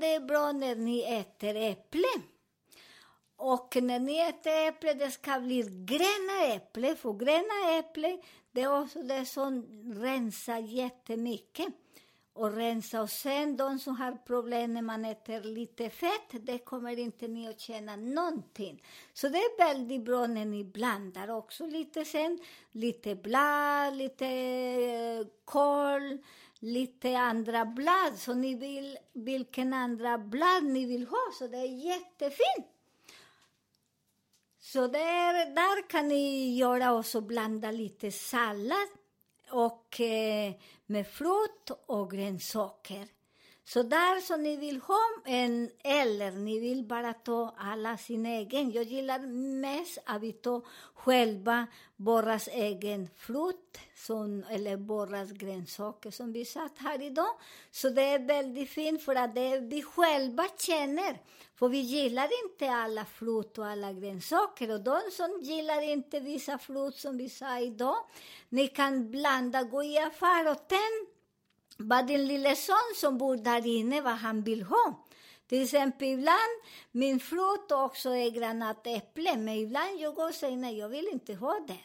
Det 0.00 0.14
är 0.14 0.20
bra 0.20 0.52
när 0.52 0.74
ni 0.74 1.02
äter 1.02 1.56
äpple. 1.56 2.08
Och 3.36 3.76
när 3.82 3.98
ni 3.98 4.18
äter 4.18 4.68
äpple, 4.68 4.94
det 4.94 5.10
ska 5.10 5.40
bli 5.40 5.62
gröna 5.62 6.44
äpple. 6.54 6.96
För 6.96 7.12
gröna 7.12 7.78
äpple, 7.78 8.18
det 8.52 8.62
är 8.62 8.82
också 8.82 9.02
det 9.02 9.24
som 9.24 9.66
rensar 9.94 10.58
jättemycket. 10.58 11.74
Och 12.38 12.56
rensa. 12.56 13.02
Och 13.02 13.10
sen 13.10 13.56
de 13.56 13.78
som 13.78 13.96
har 13.96 14.12
problem 14.12 14.74
när 14.74 14.82
man 14.82 15.04
äter 15.04 15.42
lite 15.42 15.90
fett, 15.90 16.30
det 16.30 16.58
kommer 16.58 16.98
inte 16.98 17.28
ni 17.28 17.48
att 17.48 17.60
känna 17.60 17.96
någonting. 17.96 18.82
Så 19.12 19.28
det 19.28 19.38
är 19.38 19.58
väldigt 19.58 20.04
bra 20.04 20.26
när 20.26 20.44
ni 20.44 20.64
blandar 20.64 21.30
också 21.30 21.66
lite 21.66 22.04
sen. 22.04 22.38
Lite 22.72 23.14
blad, 23.14 23.96
lite 23.96 24.26
eh, 24.26 25.26
kål, 25.44 26.18
lite 26.58 27.18
andra 27.18 27.64
blad. 27.64 28.12
Så 28.16 28.34
ni 28.34 28.54
vill, 28.54 28.98
vilken 29.12 29.74
andra 29.74 30.18
blad 30.18 30.64
ni 30.64 30.86
vill 30.86 31.06
ha. 31.06 31.32
Så 31.38 31.46
det 31.46 31.58
är 31.58 31.84
jättefint. 31.86 32.66
Så 34.60 34.86
där, 34.86 35.54
där 35.54 35.88
kan 35.88 36.08
ni 36.08 36.56
göra 36.56 36.94
också 36.94 37.20
blanda 37.20 37.70
lite 37.70 38.12
sallad 38.12 38.88
och 39.50 40.00
eh, 40.00 40.52
med 40.90 41.06
frukt 41.06 41.70
och 41.86 42.10
grönsaker. 42.10 43.06
Så 43.68 43.82
där 43.82 44.20
som 44.20 44.42
ni 44.42 44.56
vill 44.56 44.80
ha 44.80 45.00
en, 45.24 45.70
eller 45.84 46.30
ni 46.30 46.58
vill 46.58 46.84
bara 46.84 47.12
ta 47.12 47.54
alla 47.58 47.96
sin 47.96 48.26
egen. 48.26 48.70
Jag 48.70 48.84
gillar 48.84 49.18
mest 49.60 49.98
att 50.06 50.22
vi 50.22 50.32
tar 50.32 50.62
själva 50.94 51.66
våras 51.96 52.48
egen 52.48 53.08
frukt, 53.16 53.78
som, 53.94 54.44
eller 54.50 54.76
våra 54.76 55.24
grönsaker 55.24 56.10
som 56.10 56.32
vi 56.32 56.44
satt 56.44 56.78
här 56.78 57.02
idag. 57.02 57.30
Så 57.70 57.88
det 57.88 58.02
är 58.02 58.18
väldigt 58.18 58.70
fint 58.70 59.02
för 59.02 59.14
att 59.14 59.34
det 59.34 59.58
vi 59.58 59.82
själva 59.82 60.44
känner. 60.58 61.18
För 61.54 61.68
vi 61.68 61.78
gillar 61.78 62.28
inte 62.44 62.70
alla 62.70 63.04
frukt 63.04 63.58
och 63.58 63.66
alla 63.66 63.92
grönsaker. 63.92 64.70
Och 64.70 64.80
de 64.80 65.00
som 65.12 65.40
gillar 65.42 65.82
inte 65.82 66.20
vissa 66.20 66.58
frukt 66.58 66.98
som 66.98 67.18
vi 67.18 67.28
sa 67.28 67.58
idag, 67.58 67.96
ni 68.48 68.68
kan 68.68 69.10
blanda, 69.10 69.62
gå 69.62 69.82
i 69.82 69.98
affär 69.98 70.50
och 70.50 70.68
tänd 70.68 71.07
vad 71.78 72.06
din 72.06 72.26
lille 72.26 72.56
son 72.56 72.94
som 72.96 73.18
bor 73.18 73.36
där 73.36 73.66
inne, 73.66 74.00
vad 74.00 74.12
han 74.12 74.42
vill 74.42 74.62
ha. 74.62 75.06
Till 75.46 75.62
exempel 75.62 76.08
ibland, 76.08 76.62
min 76.90 77.20
frukt 77.20 77.72
också 77.72 78.14
ett 78.14 78.34
granatäpple, 78.34 79.36
men 79.36 79.54
ibland 79.54 79.98
jag 79.98 80.14
går 80.14 80.28
och 80.28 80.34
säger 80.34 80.56
nej, 80.56 80.78
jag 80.78 80.88
vill 80.88 81.08
inte 81.12 81.34
ha 81.34 81.60
den. 81.66 81.76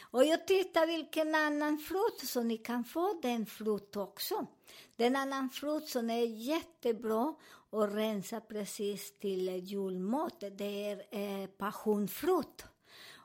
Och 0.00 0.24
jag 0.24 0.46
tittar 0.46 0.86
vilken 0.86 1.34
annan 1.34 1.78
frukt, 1.78 2.28
så 2.28 2.42
ni 2.42 2.56
kan 2.56 2.84
få 2.84 3.18
den 3.22 3.46
frukt 3.46 3.96
också. 3.96 4.46
Den 4.96 5.16
annan 5.16 5.50
frukt 5.50 5.88
som 5.88 6.10
är 6.10 6.24
jättebra 6.24 7.34
och 7.70 7.94
rensa 7.94 8.40
precis 8.40 9.18
till 9.18 9.48
julmat, 9.48 10.44
det 10.58 10.90
är 10.90 11.02
eh, 11.10 11.46
passionfrukt. 11.46 12.64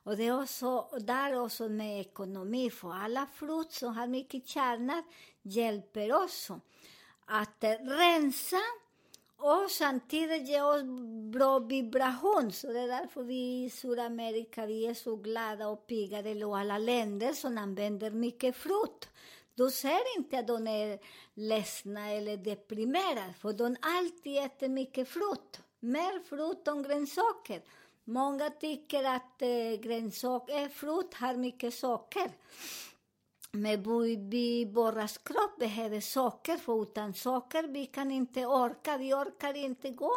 Och 0.08 0.18
det 0.18 0.28
är 0.28 0.42
också, 0.42 0.90
där 1.00 1.40
också 1.40 1.70
med 1.70 2.02
ekonomi, 2.02 2.70
för 2.70 2.94
alla 2.94 3.28
frukt 3.34 3.74
som 3.74 3.96
har 3.96 4.08
mycket 4.08 4.48
kärnor 4.48 5.04
hjälper 5.48 6.24
också 6.24 6.60
att 7.26 7.64
rensa 7.82 8.62
och 9.38 9.72
samtidigt 9.72 10.48
ge 10.48 10.62
oss 10.62 10.84
bra 11.34 11.60
vibration. 11.60 12.52
Så 12.52 12.74
det 12.74 12.80
är 12.80 12.88
därför 12.88 13.24
vi 13.24 13.64
i 13.64 13.70
Sydamerika 13.70 14.66
vi 14.66 14.88
är 14.88 14.94
så 14.94 15.16
glada 15.16 15.68
och 15.68 15.88
piggade, 15.88 16.46
och 16.46 16.58
alla 16.58 16.78
länder 16.78 17.34
som 17.34 17.58
använder 17.58 18.12
mycket 18.12 18.56
frukt. 18.56 19.10
Du 19.56 19.72
ser 19.72 20.18
inte 20.18 20.40
att 20.40 20.48
de 20.48 20.68
är 20.68 21.00
ledsna 21.34 22.12
eller 22.12 22.38
deprimerade, 22.38 23.34
för 23.40 23.54
de 23.54 23.76
alltid 23.82 24.38
äter 24.38 24.70
mycket 24.70 25.10
frukt. 25.10 25.62
Mer 25.80 26.24
frukt 26.30 26.68
än 26.68 26.84
grönsaker. 26.84 27.62
Många 28.04 28.50
tycker 28.50 29.04
att 29.04 29.42
eh, 29.42 29.80
grönsaker, 29.82 30.62
eh, 30.62 30.70
frukt 30.70 31.14
har 31.14 31.34
mycket 31.34 31.74
socker. 31.74 32.32
Men 33.52 33.84
vi, 33.84 34.16
vi, 34.16 34.66
våras 34.66 35.18
kropp 35.18 35.60
behöver 35.60 36.00
socker, 36.00 36.58
för 36.58 36.84
utan 36.84 37.14
socker 37.14 37.64
vi 37.64 37.86
kan 37.86 38.12
inte 38.12 38.46
orka, 38.46 38.98
vi 38.98 39.14
orkar 39.14 39.54
inte 39.54 39.90
gå 39.90 40.14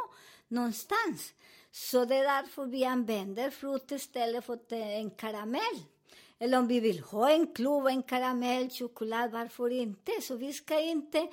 någonstans. 0.48 1.34
Så 1.70 2.04
det 2.04 2.16
är 2.16 2.42
därför 2.42 2.66
vi 2.66 2.84
använder 2.84 3.50
frukt 3.50 3.92
istället 3.92 4.44
för 4.44 4.58
eh, 4.70 4.98
en 4.98 5.10
karamell. 5.10 5.82
Eller 6.38 6.58
om 6.58 6.66
vi 6.66 6.80
vill 6.80 7.00
ha 7.00 7.30
en 7.30 7.54
klubb, 7.54 7.86
en 7.86 8.02
karamell, 8.02 8.70
choklad, 8.70 9.30
varför 9.30 9.70
inte? 9.70 10.12
Så 10.22 10.36
vi 10.36 10.52
ska 10.52 10.80
inte 10.80 11.28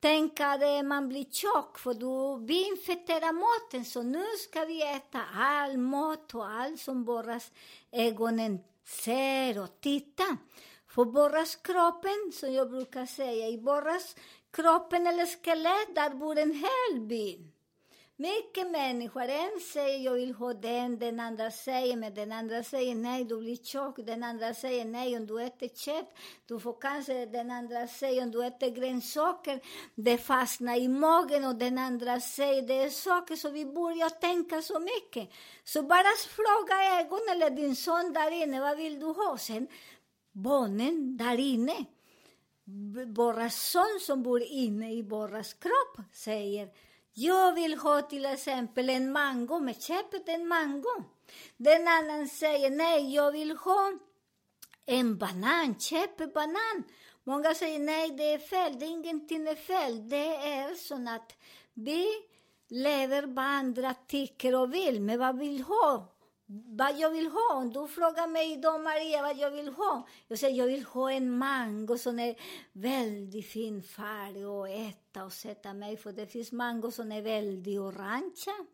tänka 0.00 0.46
att 0.46 0.62
eh, 0.62 0.82
man 0.82 1.08
blir 1.08 1.24
tjock, 1.24 1.78
för 1.78 1.94
då 1.94 2.36
vi 2.36 2.68
infekterar 2.68 3.32
maten. 3.32 3.84
Så 3.84 4.02
nu 4.02 4.24
ska 4.48 4.64
vi 4.64 4.82
äta 4.82 5.20
all 5.34 5.78
mat 5.78 6.34
och 6.34 6.50
allt 6.50 6.80
som 6.80 7.04
våra 7.04 7.40
ögonen 7.92 8.58
ser 8.84 9.62
och 9.62 9.80
tittar. 9.80 10.36
För 10.94 11.04
borras 11.04 11.56
kroppen, 11.56 12.32
som 12.32 12.52
jag 12.52 12.70
brukar 12.70 13.06
säga, 13.06 13.48
i 13.48 13.58
borras 13.58 14.16
kroppen 14.50 15.06
eller 15.06 15.26
skelett, 15.26 15.94
där 15.94 16.10
bor 16.10 16.38
en 16.38 16.52
hel 16.52 17.00
by. 17.00 17.54
Mycket 18.16 18.70
människor, 18.70 19.22
en 19.22 19.60
säger 19.72 19.98
jag 19.98 20.12
vill 20.12 20.34
ha 20.34 20.54
den, 20.54 20.98
den 20.98 21.20
andra 21.20 21.50
säger 21.50 21.96
men 21.96 22.14
den 22.14 22.32
andra 22.32 22.62
säger 22.62 22.94
nej, 22.94 23.24
du 23.24 23.38
blir 23.38 23.56
tjock, 23.56 23.96
den 23.96 24.22
andra 24.22 24.54
säger 24.54 24.84
nej, 24.84 25.16
om 25.16 25.26
du 25.26 25.42
äter 25.42 25.68
kött, 25.68 26.14
du 26.46 26.60
får 26.60 26.80
cancer, 26.80 27.26
den 27.26 27.50
andra 27.50 27.88
säger 27.88 28.22
om 28.22 28.30
du 28.30 28.44
äter 28.46 28.70
grönsaker, 28.70 29.60
det 29.94 30.18
fastnar 30.18 30.76
i 30.76 30.88
magen. 30.88 31.44
Och 31.44 31.54
den 31.54 31.78
andra 31.78 32.20
säger 32.20 32.62
det 32.62 32.74
är 32.74 32.90
saker 32.90 33.36
så 33.36 33.50
vi 33.50 33.66
börjar 33.66 34.10
tänka 34.10 34.62
så 34.62 34.78
mycket. 34.78 35.30
Så 35.64 35.82
bara 35.82 36.12
fråga 36.28 37.00
ögonen 37.00 37.28
eller 37.30 37.50
din 37.50 37.76
son 37.76 38.12
där 38.12 38.30
inne, 38.30 38.60
vad 38.60 38.76
vill 38.76 39.00
du 39.00 39.06
ha? 39.06 39.38
Sen 39.38 39.68
barnen 40.34 41.16
där 41.16 41.40
inne, 41.40 41.84
våra 43.06 43.50
son 43.50 43.98
som 44.00 44.22
bor 44.22 44.42
inne 44.42 44.92
i 44.92 45.02
våras 45.02 45.54
kropp 45.54 46.06
säger 46.12 46.70
jag 47.14 47.52
vill 47.52 47.78
ha 47.78 48.02
till 48.02 48.26
exempel 48.26 48.90
en 48.90 49.12
mango, 49.12 49.60
men 49.60 49.74
köpet 49.74 50.28
en 50.28 50.48
mango. 50.48 51.04
Den 51.56 51.88
annan 51.88 52.28
säger 52.28 52.70
nej, 52.70 53.14
jag 53.14 53.32
vill 53.32 53.56
ha 53.56 53.92
en 54.86 55.18
banan, 55.18 55.78
köp 55.78 56.34
banan. 56.34 56.84
Många 57.24 57.54
säger 57.54 57.78
nej, 57.78 58.10
det 58.10 58.32
är 58.32 58.38
fel, 58.38 58.78
det 58.78 58.86
är 58.86 58.90
ingenting 58.90 59.48
är 59.48 59.54
fel. 59.54 60.08
Det 60.08 60.36
är 60.36 60.74
så 60.74 60.94
att 60.94 61.32
vi 61.74 62.06
lever 62.68 63.22
vad 63.22 63.44
andra 63.44 63.94
tycker 63.94 64.54
och 64.54 64.74
vill, 64.74 65.00
men 65.00 65.18
vad 65.18 65.38
vill 65.38 65.62
ha? 65.62 66.13
Vad 66.46 66.98
jag 66.98 67.10
vill 67.10 67.26
ha? 67.26 67.54
Om 67.54 67.72
du 67.72 67.88
frågar 67.88 68.26
mig 68.26 68.52
idag, 68.52 68.80
Maria, 68.80 69.22
vad 69.22 69.38
jag 69.38 69.50
vill 69.50 69.68
ha? 69.68 70.06
Jag 70.28 70.38
säger, 70.38 70.56
jag 70.56 70.66
vill 70.66 70.84
ha 70.84 71.12
en 71.12 71.38
mango 71.38 71.98
som 71.98 72.18
är 72.18 72.36
väldigt 72.72 73.46
fin 73.46 73.82
färg 73.82 74.46
och 74.46 74.68
äta 74.68 75.24
och 75.24 75.32
sätta 75.32 75.74
mig, 75.74 75.96
för 75.96 76.12
det 76.12 76.26
finns 76.26 76.52
mango 76.52 76.90
som 76.90 77.12
är 77.12 77.22
väldigt 77.22 77.80
orangea. 77.80 78.66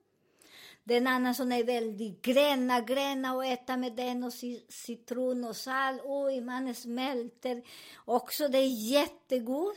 Den 0.85 1.07
andra 1.07 1.35
som 1.35 1.53
är 1.53 1.65
väldigt 1.65 2.23
gröna, 2.23 2.81
gröna 2.81 3.35
och 3.35 3.45
äta 3.45 3.77
med 3.77 3.93
den 3.93 4.25
och 4.25 4.33
citron 4.69 5.45
och 5.45 5.57
salt. 5.57 6.03
Oj, 6.05 6.41
man 6.41 6.75
smälter. 6.75 7.63
Också 8.05 8.49
det 8.49 8.59
är 8.59 8.91
jättegod. 8.91 9.75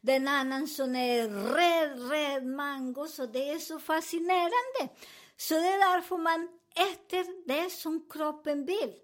Den 0.00 0.28
annan 0.28 0.66
som 0.66 0.96
är 0.96 1.28
röd, 1.28 2.10
röd 2.10 2.46
mango, 2.46 3.06
så 3.06 3.26
det 3.26 3.50
är 3.50 3.58
så 3.58 3.78
fascinerande. 3.78 4.94
Så 5.36 5.54
det 5.54 5.68
är 5.68 5.94
därför 5.94 6.16
man 6.16 6.59
äter 6.74 7.48
det 7.48 7.70
som 7.70 8.06
kroppen 8.10 8.64
vill. 8.64 8.94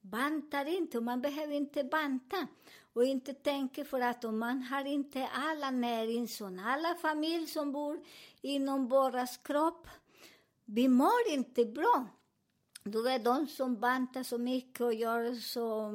Bantar 0.00 0.64
inte, 0.64 1.00
man 1.00 1.20
behöver 1.20 1.54
inte 1.54 1.84
banta. 1.84 2.46
Och 2.92 3.04
inte 3.04 3.34
tänka 3.34 3.84
för 3.84 4.00
att 4.00 4.24
om 4.24 4.38
man 4.38 4.62
har 4.62 4.84
inte 4.84 5.28
alla 5.34 5.70
näring, 5.70 6.28
alla 6.66 6.94
familjer 6.94 7.46
som 7.46 7.72
bor 7.72 8.00
inom 8.40 8.88
våras 8.88 9.36
kropp, 9.36 9.88
vi 10.64 10.88
mår 10.88 11.28
inte 11.28 11.64
bra. 11.64 12.06
Du 12.82 13.02
vet, 13.02 13.24
de 13.24 13.46
som 13.46 13.80
bantar 13.80 14.22
så 14.22 14.38
mycket 14.38 14.80
och 14.80 14.94
gör 14.94 15.34
så, 15.34 15.90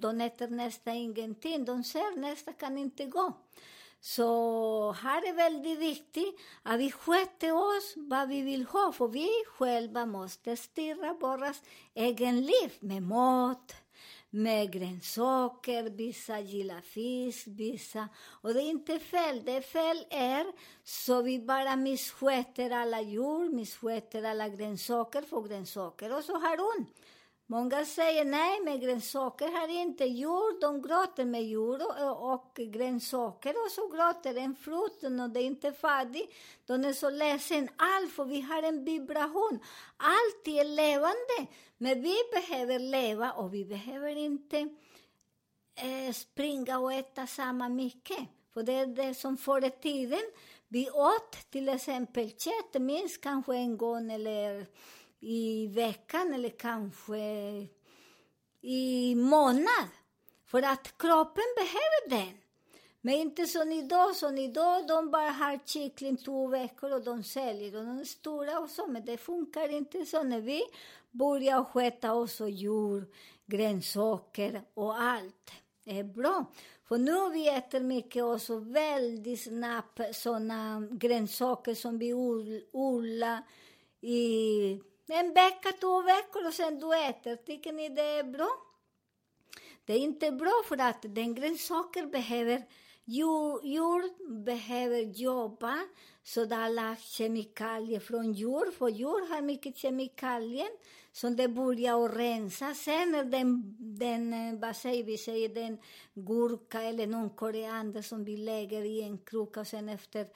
de 0.00 0.20
äter 0.20 0.48
nästan 0.48 0.94
ingenting, 0.94 1.64
de 1.64 1.84
ser 1.84 2.16
nästan 2.16 2.54
kan 2.54 2.78
inte 2.78 3.06
gå. 3.06 3.32
Så 4.06 4.92
här 4.92 5.28
är 5.28 5.34
väldigt 5.34 5.78
viktigt 5.78 6.40
att 6.62 6.80
vi 6.80 6.90
sköter 6.90 7.52
oss 7.52 7.94
vad 7.96 8.28
vi 8.28 8.42
vill 8.42 8.64
ha, 8.64 8.92
för 8.92 9.08
vi 9.08 9.28
själva 9.46 10.06
måste 10.06 10.56
styra 10.56 11.12
vårt 11.12 11.56
egen 11.94 12.40
liv 12.40 12.72
med 12.80 13.02
mat, 13.02 13.74
med 14.30 14.72
grönsaker, 14.72 15.82
vissa 15.82 16.40
gillar 16.40 16.80
fisk, 16.80 17.46
vissa... 17.46 18.08
Och 18.42 18.54
det 18.54 18.62
är 18.62 18.70
inte 18.70 18.98
fel, 18.98 19.44
det 19.44 19.62
fel 19.62 20.04
är 20.10 20.46
så 20.84 21.22
vi 21.22 21.38
bara 21.38 21.76
missköter 21.76 22.70
alla 22.70 23.00
djur, 23.00 23.54
missköter 23.54 24.22
alla 24.22 24.48
grönsaker 24.48 25.22
för 25.22 25.42
grönsaker 25.42 26.16
och 26.16 26.24
så 26.24 26.32
har 26.32 26.58
hon. 26.58 26.86
Många 27.46 27.84
säger 27.84 28.24
nej, 28.24 28.60
men 28.64 28.80
grönsaker 28.80 29.48
har 29.48 29.68
inte 29.68 30.04
jord, 30.04 30.60
De 30.60 30.82
gråter 30.82 31.24
med 31.24 31.48
jord 31.48 31.82
och, 31.82 32.32
och 32.32 32.54
grönsaker 32.56 33.50
och 33.50 33.70
så 33.70 33.88
gråter 33.88 34.34
en 34.38 34.56
frukt 34.56 35.04
och 35.04 35.30
det 35.30 35.40
är 35.40 35.44
inte 35.44 35.72
färdigt. 35.72 36.34
De 36.66 36.84
är 36.84 36.92
så 36.92 37.10
ledsen. 37.10 37.68
Allt, 37.76 38.12
för 38.12 38.24
vi 38.24 38.40
har 38.40 38.62
en 38.62 38.84
vibration. 38.84 39.58
Allt 39.96 40.48
är 40.48 40.64
levande. 40.64 41.52
Men 41.78 42.02
vi 42.02 42.16
behöver 42.32 42.78
leva 42.78 43.32
och 43.32 43.54
vi 43.54 43.64
behöver 43.64 44.16
inte 44.16 44.58
eh, 45.74 46.12
springa 46.12 46.78
och 46.78 46.92
äta 46.92 47.26
samma 47.26 47.68
mycket. 47.68 48.28
För 48.54 48.62
det 48.62 48.72
är 48.72 48.86
det 48.86 49.14
som 49.14 49.36
förr 49.36 49.64
i 49.64 49.70
tiden, 49.70 50.22
vi 50.68 50.90
åt 50.90 51.50
till 51.50 51.68
exempel 51.68 52.30
kött 52.30 52.82
minst 52.82 53.20
kanske 53.20 53.54
en 53.54 53.76
gång 53.76 54.12
eller 54.12 54.66
i 55.24 55.66
veckan 55.66 56.34
eller 56.34 56.48
kanske 56.48 57.18
i 58.60 59.14
månad. 59.14 59.88
För 60.46 60.62
att 60.62 60.98
kroppen 60.98 61.44
behöver 61.56 62.24
den. 62.24 62.38
Men 63.00 63.14
inte 63.14 63.46
som 63.46 63.72
idag, 63.72 64.16
som 64.16 64.38
idag 64.38 64.86
de 64.86 65.10
bara 65.10 65.30
har 65.30 65.58
kyckling 65.66 66.16
två 66.16 66.46
veckor 66.46 66.92
och 66.92 67.04
de 67.04 67.22
säljer 67.22 67.76
och 67.76 67.84
de 67.84 67.98
är 67.98 68.04
stora 68.04 68.58
och 68.58 68.70
så, 68.70 68.86
men 68.86 69.04
det 69.04 69.16
funkar 69.16 69.68
inte 69.68 70.06
så 70.06 70.22
när 70.22 70.40
vi 70.40 70.62
börjar 71.10 71.64
sköta 71.64 72.14
oss 72.14 72.40
och 72.40 72.50
djur, 72.50 73.06
grönsaker 73.46 74.62
och 74.74 75.00
allt 75.00 75.50
det 75.84 75.98
är 75.98 76.04
bra. 76.04 76.44
För 76.88 76.98
nu 76.98 77.30
vi 77.32 77.48
äter 77.48 77.80
mycket 77.80 78.24
och 78.24 78.42
så 78.42 78.58
väldigt 78.58 79.40
snabbt 79.40 80.00
sådana 80.12 80.88
grönsaker 80.90 81.74
som 81.74 81.98
vi 81.98 82.14
odlar 82.72 83.42
i 84.00 84.80
en 85.12 85.32
vecka, 85.34 85.72
två 85.80 86.02
veckor 86.02 86.46
och 86.46 86.54
sen 86.54 86.78
du 86.78 86.94
äter. 86.94 87.36
Tycker 87.36 87.72
ni 87.72 87.88
det 87.88 88.02
är 88.02 88.24
bra? 88.24 88.50
Det 89.84 89.92
är 89.92 89.98
inte 89.98 90.32
bra 90.32 90.62
för 90.68 90.80
att 90.80 91.02
den 91.02 91.34
grönsaker 91.34 92.06
behöver 92.06 92.62
djur, 93.04 94.34
behöver 94.44 94.98
jobba 94.98 95.78
så 96.22 96.44
det 96.44 96.56
alla 96.56 96.96
kemikalier 96.96 98.00
från 98.00 98.32
djur, 98.32 98.70
för 98.70 98.88
djur 98.88 99.28
har 99.28 99.42
mycket 99.42 99.76
kemikalier 99.76 100.68
som 101.14 101.36
det 101.36 101.48
börjar 101.48 102.04
att 102.04 102.16
rensa. 102.16 102.74
Sen 102.74 103.30
den, 103.30 103.76
den, 103.78 104.32
eh, 104.32 104.60
vad 104.60 104.76
säger 104.76 105.04
vi, 105.04 105.18
säger 105.18 105.48
den 105.48 105.78
gurka 106.14 106.82
eller 106.82 107.06
någon 107.06 107.30
koriander 107.30 108.02
som 108.02 108.24
vi 108.24 108.36
lägger 108.36 108.82
i 108.82 109.02
en 109.02 109.18
kruka 109.18 109.60
och 109.60 109.66
sen 109.66 109.88
efter 109.88 110.26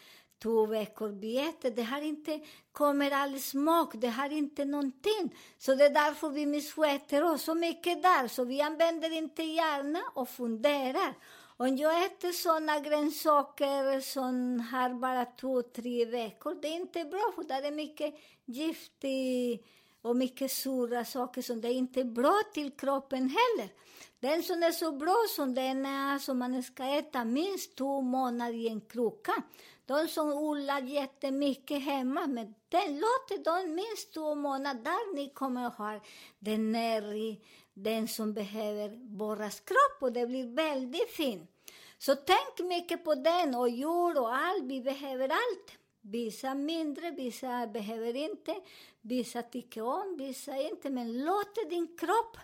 två 0.42 0.66
veckor 0.66 1.08
vi 1.08 1.38
äter. 1.48 1.70
Det 1.70 1.82
har 1.82 2.00
inte 2.00 2.40
kommer 2.72 3.10
all 3.10 3.40
smak, 3.40 3.92
det 3.94 4.08
har 4.08 4.30
inte 4.30 4.64
någonting. 4.64 5.34
Så 5.58 5.74
det 5.74 5.84
är 5.84 5.94
därför 5.94 6.28
vi 6.28 6.46
missköter 6.46 7.22
oss 7.32 7.42
så 7.42 7.54
mycket 7.54 8.02
där. 8.02 8.28
Så 8.28 8.44
vi 8.44 8.60
använder 8.60 9.12
inte 9.12 9.42
hjärnan 9.42 10.02
och 10.14 10.28
funderar. 10.28 11.14
Om 11.56 11.76
jag 11.76 12.04
äter 12.04 12.32
såna 12.32 12.80
grönsaker 12.80 14.00
som 14.00 14.60
har 14.60 14.90
bara 14.90 15.24
två, 15.24 15.62
tre 15.62 16.04
veckor, 16.04 16.58
det 16.62 16.68
är 16.68 16.76
inte 16.76 17.04
bra 17.04 17.32
för 17.34 17.44
det 17.44 17.54
är 17.54 17.72
mycket 17.72 18.14
gift 18.44 19.04
i, 19.04 19.60
och 20.02 20.16
mycket 20.16 20.52
sura 20.52 21.04
saker 21.04 21.42
som 21.42 21.60
det 21.60 21.68
är 21.68 21.72
inte 21.72 22.04
bra 22.04 22.42
till 22.54 22.70
kroppen 22.70 23.28
heller. 23.28 23.72
Den 24.20 24.42
som 24.42 24.62
är 24.62 24.72
så 24.72 24.92
bra 24.92 25.16
som 25.36 25.54
den 25.54 25.86
är, 25.86 26.18
som 26.18 26.38
man 26.38 26.62
ska 26.62 26.84
äta 26.84 27.24
minst 27.24 27.76
två 27.76 28.00
månader 28.00 28.54
i 28.54 28.68
en 28.68 28.80
kruka. 28.80 29.42
De 29.86 30.08
som 30.08 30.32
odlar 30.32 30.80
jättemycket 30.82 31.82
hemma, 31.82 32.26
men 32.26 32.54
den 32.68 32.94
låter 32.94 33.44
dem 33.44 33.74
minst 33.74 34.14
två 34.14 34.34
månader, 34.34 34.82
där 34.82 35.14
ni 35.14 35.30
kommer 35.34 35.66
att 35.66 35.78
ha 35.78 36.00
den 36.38 36.72
näring, 36.72 37.44
den 37.74 38.08
som 38.08 38.34
behöver 38.34 38.96
borras 38.96 39.60
kropp 39.60 40.02
och 40.02 40.12
det 40.12 40.26
blir 40.26 40.54
väldigt 40.54 41.10
fint. 41.10 41.50
Så 41.98 42.14
tänk 42.14 42.68
mycket 42.68 43.04
på 43.04 43.14
den 43.14 43.54
och 43.54 43.70
jord 43.70 44.16
och 44.16 44.36
allt, 44.36 44.64
vi 44.64 44.80
behöver 44.80 45.28
allt. 45.28 45.78
Vissa 46.00 46.54
mindre, 46.54 47.10
vissa 47.10 47.66
behöver 47.66 48.16
inte, 48.16 48.54
vissa 49.00 49.42
tycker 49.42 49.82
om, 49.82 50.16
vissa 50.18 50.56
inte. 50.56 50.90
Men 50.90 51.24
låt 51.24 51.70
din 51.70 51.96
kropp 51.96 52.36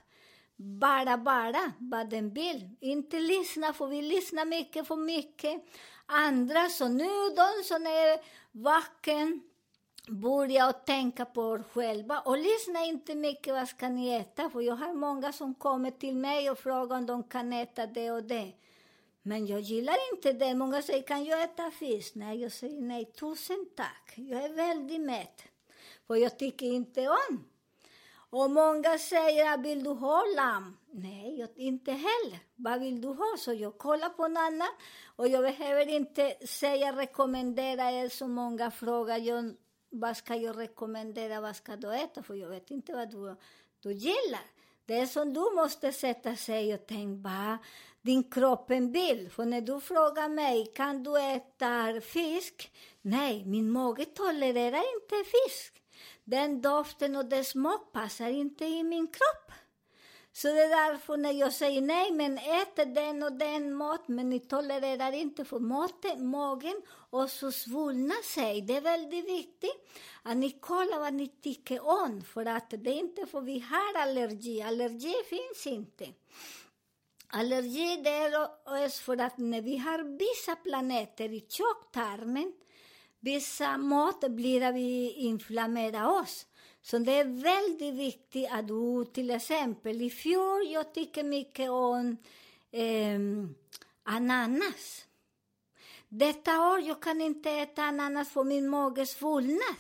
bara, 0.56 1.18
bara 1.18 1.72
vad 1.78 2.10
den 2.10 2.30
vill. 2.30 2.76
Inte 2.80 3.20
lyssna, 3.20 3.72
för 3.72 3.86
vi 3.86 4.02
lyssnar 4.02 4.44
mycket 4.44 4.86
för 4.86 4.96
mycket. 4.96 5.64
Andra, 6.06 6.68
så 6.68 6.88
nu 6.88 7.08
de 7.36 7.64
som 7.64 7.86
är 7.86 8.20
vaken, 8.52 9.40
börja 10.08 10.68
och 10.68 10.84
tänka 10.86 11.24
på 11.24 11.54
er 11.54 11.62
själva 11.72 12.20
och 12.20 12.38
lyssna 12.38 12.84
inte 12.84 13.14
mycket 13.14 13.54
vad 13.54 13.68
ska 13.68 13.88
ni 13.88 14.14
äta, 14.14 14.50
för 14.50 14.60
jag 14.60 14.76
har 14.76 14.94
många 14.94 15.32
som 15.32 15.54
kommer 15.54 15.90
till 15.90 16.16
mig 16.16 16.50
och 16.50 16.58
frågar 16.58 16.96
om 16.96 17.06
de 17.06 17.22
kan 17.22 17.52
äta 17.52 17.86
det 17.86 18.10
och 18.10 18.24
det. 18.24 18.52
Men 19.26 19.46
jag 19.46 19.60
gillar 19.60 19.96
inte 20.12 20.32
det. 20.32 20.54
Många 20.54 20.82
säger, 20.82 21.02
kan 21.02 21.24
jag 21.24 21.42
äta 21.42 21.70
fisk? 21.70 22.14
Nej, 22.14 22.42
jag 22.42 22.52
säger 22.52 22.80
nej, 22.80 23.04
tusen 23.04 23.66
tack. 23.76 24.12
Jag 24.16 24.44
är 24.44 24.52
väldigt 24.52 25.00
mätt. 25.00 25.44
För 26.06 26.16
jag 26.16 26.38
tycker 26.38 26.66
inte 26.66 27.08
om. 27.08 27.44
Och 28.30 28.50
många 28.50 28.98
säger, 28.98 29.52
ah, 29.52 29.56
vill 29.56 29.84
du 29.84 29.90
ha 29.90 30.22
lamm? 30.36 30.76
Nej, 30.90 31.38
jag, 31.40 31.48
inte 31.56 31.92
heller. 31.92 32.38
Vad 32.56 32.80
vill 32.80 33.00
du 33.00 33.08
ha? 33.08 33.36
Så 33.38 33.52
jag 33.52 33.78
kollar 33.78 34.08
på 34.08 34.24
en 34.24 34.36
annan. 34.36 34.68
Och 35.16 35.28
jag 35.28 35.42
behöver 35.42 35.88
inte 35.88 36.34
säga 36.46 36.96
rekommendera 36.96 37.90
er 37.90 38.08
så 38.08 38.28
många 38.28 38.70
frågar. 38.70 39.18
Jag, 39.18 39.54
vad 39.90 40.16
ska 40.16 40.34
jag 40.34 40.58
rekommendera? 40.58 41.40
Vad 41.40 41.56
ska 41.56 41.76
du 41.76 41.94
äta? 41.94 42.22
För 42.22 42.34
jag 42.34 42.48
vet 42.48 42.70
inte 42.70 42.92
vad 42.94 43.10
du, 43.10 43.36
du 43.80 43.92
gillar. 43.92 44.44
Det 44.86 44.98
är 44.98 45.06
som 45.06 45.34
du 45.34 45.54
måste 45.54 45.92
sätta 45.92 46.36
sig 46.36 46.74
och 46.74 46.86
tänka 46.86 47.28
vad 47.28 47.58
din 48.04 48.30
kropp 48.30 48.70
vill. 48.70 49.30
För 49.30 49.44
när 49.44 49.60
du 49.60 49.80
frågar 49.80 50.28
mig, 50.28 50.66
kan 50.74 51.02
du 51.02 51.20
äta 51.20 52.00
fisk? 52.00 52.72
Nej, 53.02 53.44
min 53.44 53.70
mage 53.70 54.04
tolererar 54.04 54.82
inte 54.94 55.30
fisk. 55.30 55.82
Den 56.24 56.62
doften 56.62 57.16
och 57.16 57.24
den 57.24 57.44
smak 57.44 57.92
passar 57.92 58.28
inte 58.28 58.64
i 58.64 58.82
min 58.82 59.06
kropp. 59.06 59.52
Så 60.32 60.48
det 60.48 60.62
är 60.62 60.90
därför 60.90 61.16
när 61.16 61.32
jag 61.32 61.52
säger 61.52 61.80
nej, 61.80 62.12
men 62.12 62.38
äter 62.38 62.84
den 62.84 63.22
och 63.22 63.32
den 63.32 63.74
mat, 63.74 64.08
men 64.08 64.30
ni 64.30 64.40
tolererar 64.40 65.12
inte 65.12 65.44
för 65.44 65.58
maten, 65.58 66.26
magen 66.26 66.82
och 67.10 67.30
så 67.30 67.52
svullnar 67.52 68.22
sig. 68.22 68.62
Det 68.62 68.76
är 68.76 68.80
väldigt 68.80 69.28
viktigt 69.28 69.88
att 70.22 70.36
ni 70.36 70.50
kollar 70.50 70.98
vad 70.98 71.14
ni 71.14 71.28
tycker 71.28 71.86
om, 71.86 72.22
för 72.22 72.46
att 72.46 72.70
det 72.70 72.90
är 72.90 72.98
inte 72.98 73.26
för 73.26 73.40
vi 73.40 73.58
har 73.58 74.02
allergi. 74.02 74.62
Allergi 74.62 75.14
finns 75.28 75.66
inte. 75.66 76.06
Allergi 77.36 77.96
det 78.04 78.10
är 78.10 79.02
för 79.02 79.20
att 79.20 79.38
när 79.38 79.62
vi 79.62 79.76
har 79.76 80.18
vissa 80.18 80.56
planeter 80.56 81.32
i 81.32 81.46
tjocktarmen, 81.48 82.52
vissa 83.20 83.78
mat 83.78 84.20
blir 84.20 84.62
att 84.62 84.74
vi 84.74 85.12
inflammerar 85.12 86.20
oss. 86.20 86.46
Så 86.82 86.98
det 86.98 87.12
är 87.12 87.24
väldigt 87.24 87.94
viktigt 87.94 88.48
att 88.50 88.68
du 88.68 89.04
till 89.04 89.30
exempel 89.30 90.02
i 90.02 90.10
fjol, 90.10 90.66
jag 90.66 90.94
tycker 90.94 91.22
mycket 91.22 91.70
om 91.70 92.16
eh, 92.70 93.18
ananas. 94.02 95.06
Detta 96.08 96.72
år 96.72 96.80
jag 96.80 97.02
kan 97.02 97.20
inte 97.20 97.50
äta 97.50 97.82
ananas 97.82 98.28
för 98.28 98.44
min 98.44 98.68
mage 98.68 99.06
svullnar. 99.06 99.76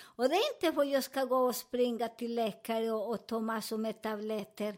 Och 0.00 0.28
det 0.28 0.34
är 0.34 0.54
inte 0.54 0.72
för 0.72 0.82
att 0.82 0.90
jag 0.90 1.04
ska 1.04 1.24
gå 1.24 1.36
och 1.36 1.56
springa 1.56 2.08
till 2.08 2.34
läkare 2.34 2.90
och, 2.90 3.10
och 3.10 3.26
ta 3.26 3.40
massor 3.40 3.78
med 3.78 4.02
tabletter 4.02 4.76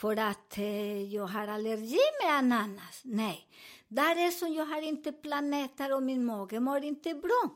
för 0.00 0.16
att 0.16 0.58
eh, 0.58 1.02
jag 1.14 1.26
har 1.26 1.48
allergi 1.48 1.98
med 2.22 2.34
ananas. 2.34 3.00
Nej, 3.04 3.48
där 3.88 4.26
är 4.26 4.30
som 4.30 4.54
jag 4.54 4.66
har 4.66 4.82
inte 4.82 5.12
planeter 5.12 5.94
och 5.94 6.02
min 6.02 6.24
mage 6.24 6.60
mår 6.60 6.84
inte 6.84 7.14
bra. 7.14 7.48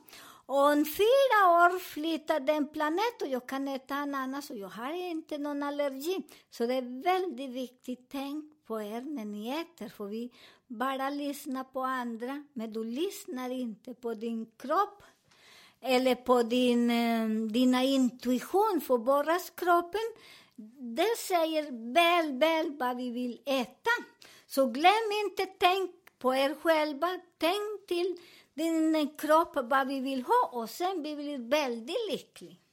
Om 0.46 0.84
fyra 0.84 1.40
år 1.48 1.78
flyttar 1.78 2.40
den 2.40 2.68
planet 2.68 3.22
och 3.22 3.28
jag 3.28 3.48
kan 3.48 3.68
äta 3.68 3.94
ananas 3.94 4.50
och 4.50 4.56
jag 4.56 4.68
har 4.68 4.92
inte 4.92 5.38
någon 5.38 5.62
allergi. 5.62 6.16
Så 6.50 6.66
det 6.66 6.74
är 6.74 7.02
väldigt 7.02 7.50
viktigt, 7.50 8.08
tänk 8.10 8.44
på 8.66 8.82
er 8.82 9.00
när 9.00 9.24
ni 9.24 9.48
äter, 9.60 9.88
för 9.88 10.06
vi 10.06 10.30
bara 10.66 11.10
lyssnar 11.10 11.64
på 11.64 11.80
andra, 11.80 12.44
men 12.52 12.72
du 12.72 12.84
lyssnar 12.84 13.50
inte 13.50 13.94
på 13.94 14.14
din 14.14 14.46
kropp 14.56 15.02
eller 15.80 16.14
på 16.14 16.42
din, 16.42 16.90
eh, 16.90 17.28
dina 17.52 17.82
intuition, 17.82 18.80
för 18.86 18.98
bara 18.98 19.38
kroppen, 19.54 20.08
den 20.96 21.16
säger 21.18 21.92
väl, 21.94 22.38
väl 22.38 22.76
vad 22.78 22.96
vi 22.96 23.10
vill 23.10 23.40
äta. 23.46 23.90
Så 24.46 24.66
glöm 24.66 25.12
inte, 25.24 25.46
tänk 25.46 25.90
på 26.18 26.34
er 26.34 26.54
själva, 26.54 27.20
tänk 27.38 27.86
till 27.88 28.16
din 28.54 29.08
kropp 29.18 29.56
vad 29.62 29.88
vi 29.88 30.00
vill 30.00 30.22
ha 30.22 30.50
och 30.52 30.70
sen 30.70 31.02
blir 31.02 31.16
vi 31.16 31.36
väldigt 31.36 32.10
lyckliga. 32.10 32.63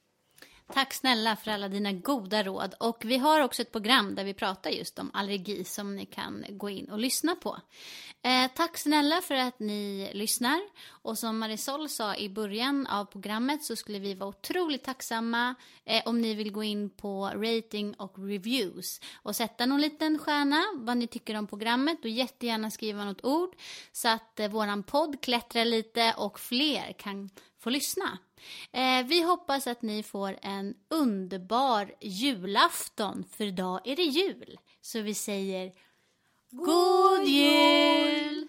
Tack 0.66 0.94
snälla 0.94 1.36
för 1.36 1.50
alla 1.50 1.68
dina 1.68 1.92
goda 1.92 2.42
råd. 2.42 2.74
Och 2.80 3.02
vi 3.04 3.16
har 3.16 3.40
också 3.40 3.62
ett 3.62 3.72
program 3.72 4.14
där 4.14 4.24
vi 4.24 4.34
pratar 4.34 4.70
just 4.70 4.98
om 4.98 5.10
allergi 5.14 5.64
som 5.64 5.96
ni 5.96 6.06
kan 6.06 6.44
gå 6.48 6.70
in 6.70 6.90
och 6.90 6.98
lyssna 6.98 7.36
på. 7.36 7.58
Eh, 8.22 8.50
tack 8.54 8.78
snälla 8.78 9.20
för 9.20 9.34
att 9.34 9.60
ni 9.60 10.10
lyssnar. 10.14 10.60
Och 10.88 11.18
som 11.18 11.38
Marisol 11.38 11.88
sa 11.88 12.16
i 12.16 12.28
början 12.28 12.86
av 12.86 13.04
programmet 13.04 13.64
så 13.64 13.76
skulle 13.76 13.98
vi 13.98 14.14
vara 14.14 14.28
otroligt 14.28 14.84
tacksamma 14.84 15.54
eh, 15.84 16.02
om 16.04 16.20
ni 16.20 16.34
vill 16.34 16.52
gå 16.52 16.62
in 16.62 16.90
på 16.90 17.30
rating 17.34 17.94
och 17.94 18.18
reviews 18.18 19.00
och 19.22 19.36
sätta 19.36 19.66
någon 19.66 19.80
liten 19.80 20.18
stjärna 20.18 20.62
vad 20.74 20.96
ni 20.96 21.06
tycker 21.06 21.38
om 21.38 21.46
programmet 21.46 22.04
och 22.04 22.10
jättegärna 22.10 22.70
skriva 22.70 23.04
något 23.04 23.24
ord 23.24 23.54
så 23.92 24.08
att 24.08 24.40
eh, 24.40 24.48
våran 24.48 24.82
podd 24.82 25.20
klättrar 25.22 25.64
lite 25.64 26.14
och 26.16 26.40
fler 26.40 26.92
kan 26.98 27.30
får 27.62 27.70
lyssna. 27.70 28.18
Eh, 28.72 29.06
vi 29.06 29.22
hoppas 29.22 29.66
att 29.66 29.82
ni 29.82 30.02
får 30.02 30.38
en 30.42 30.74
underbar 30.90 31.94
julafton, 32.00 33.24
för 33.30 33.44
idag 33.44 33.80
är 33.84 33.96
det 33.96 34.02
jul. 34.02 34.58
Så 34.80 35.00
vi 35.00 35.14
säger 35.14 35.72
God 36.50 37.28
jul! 37.28 38.48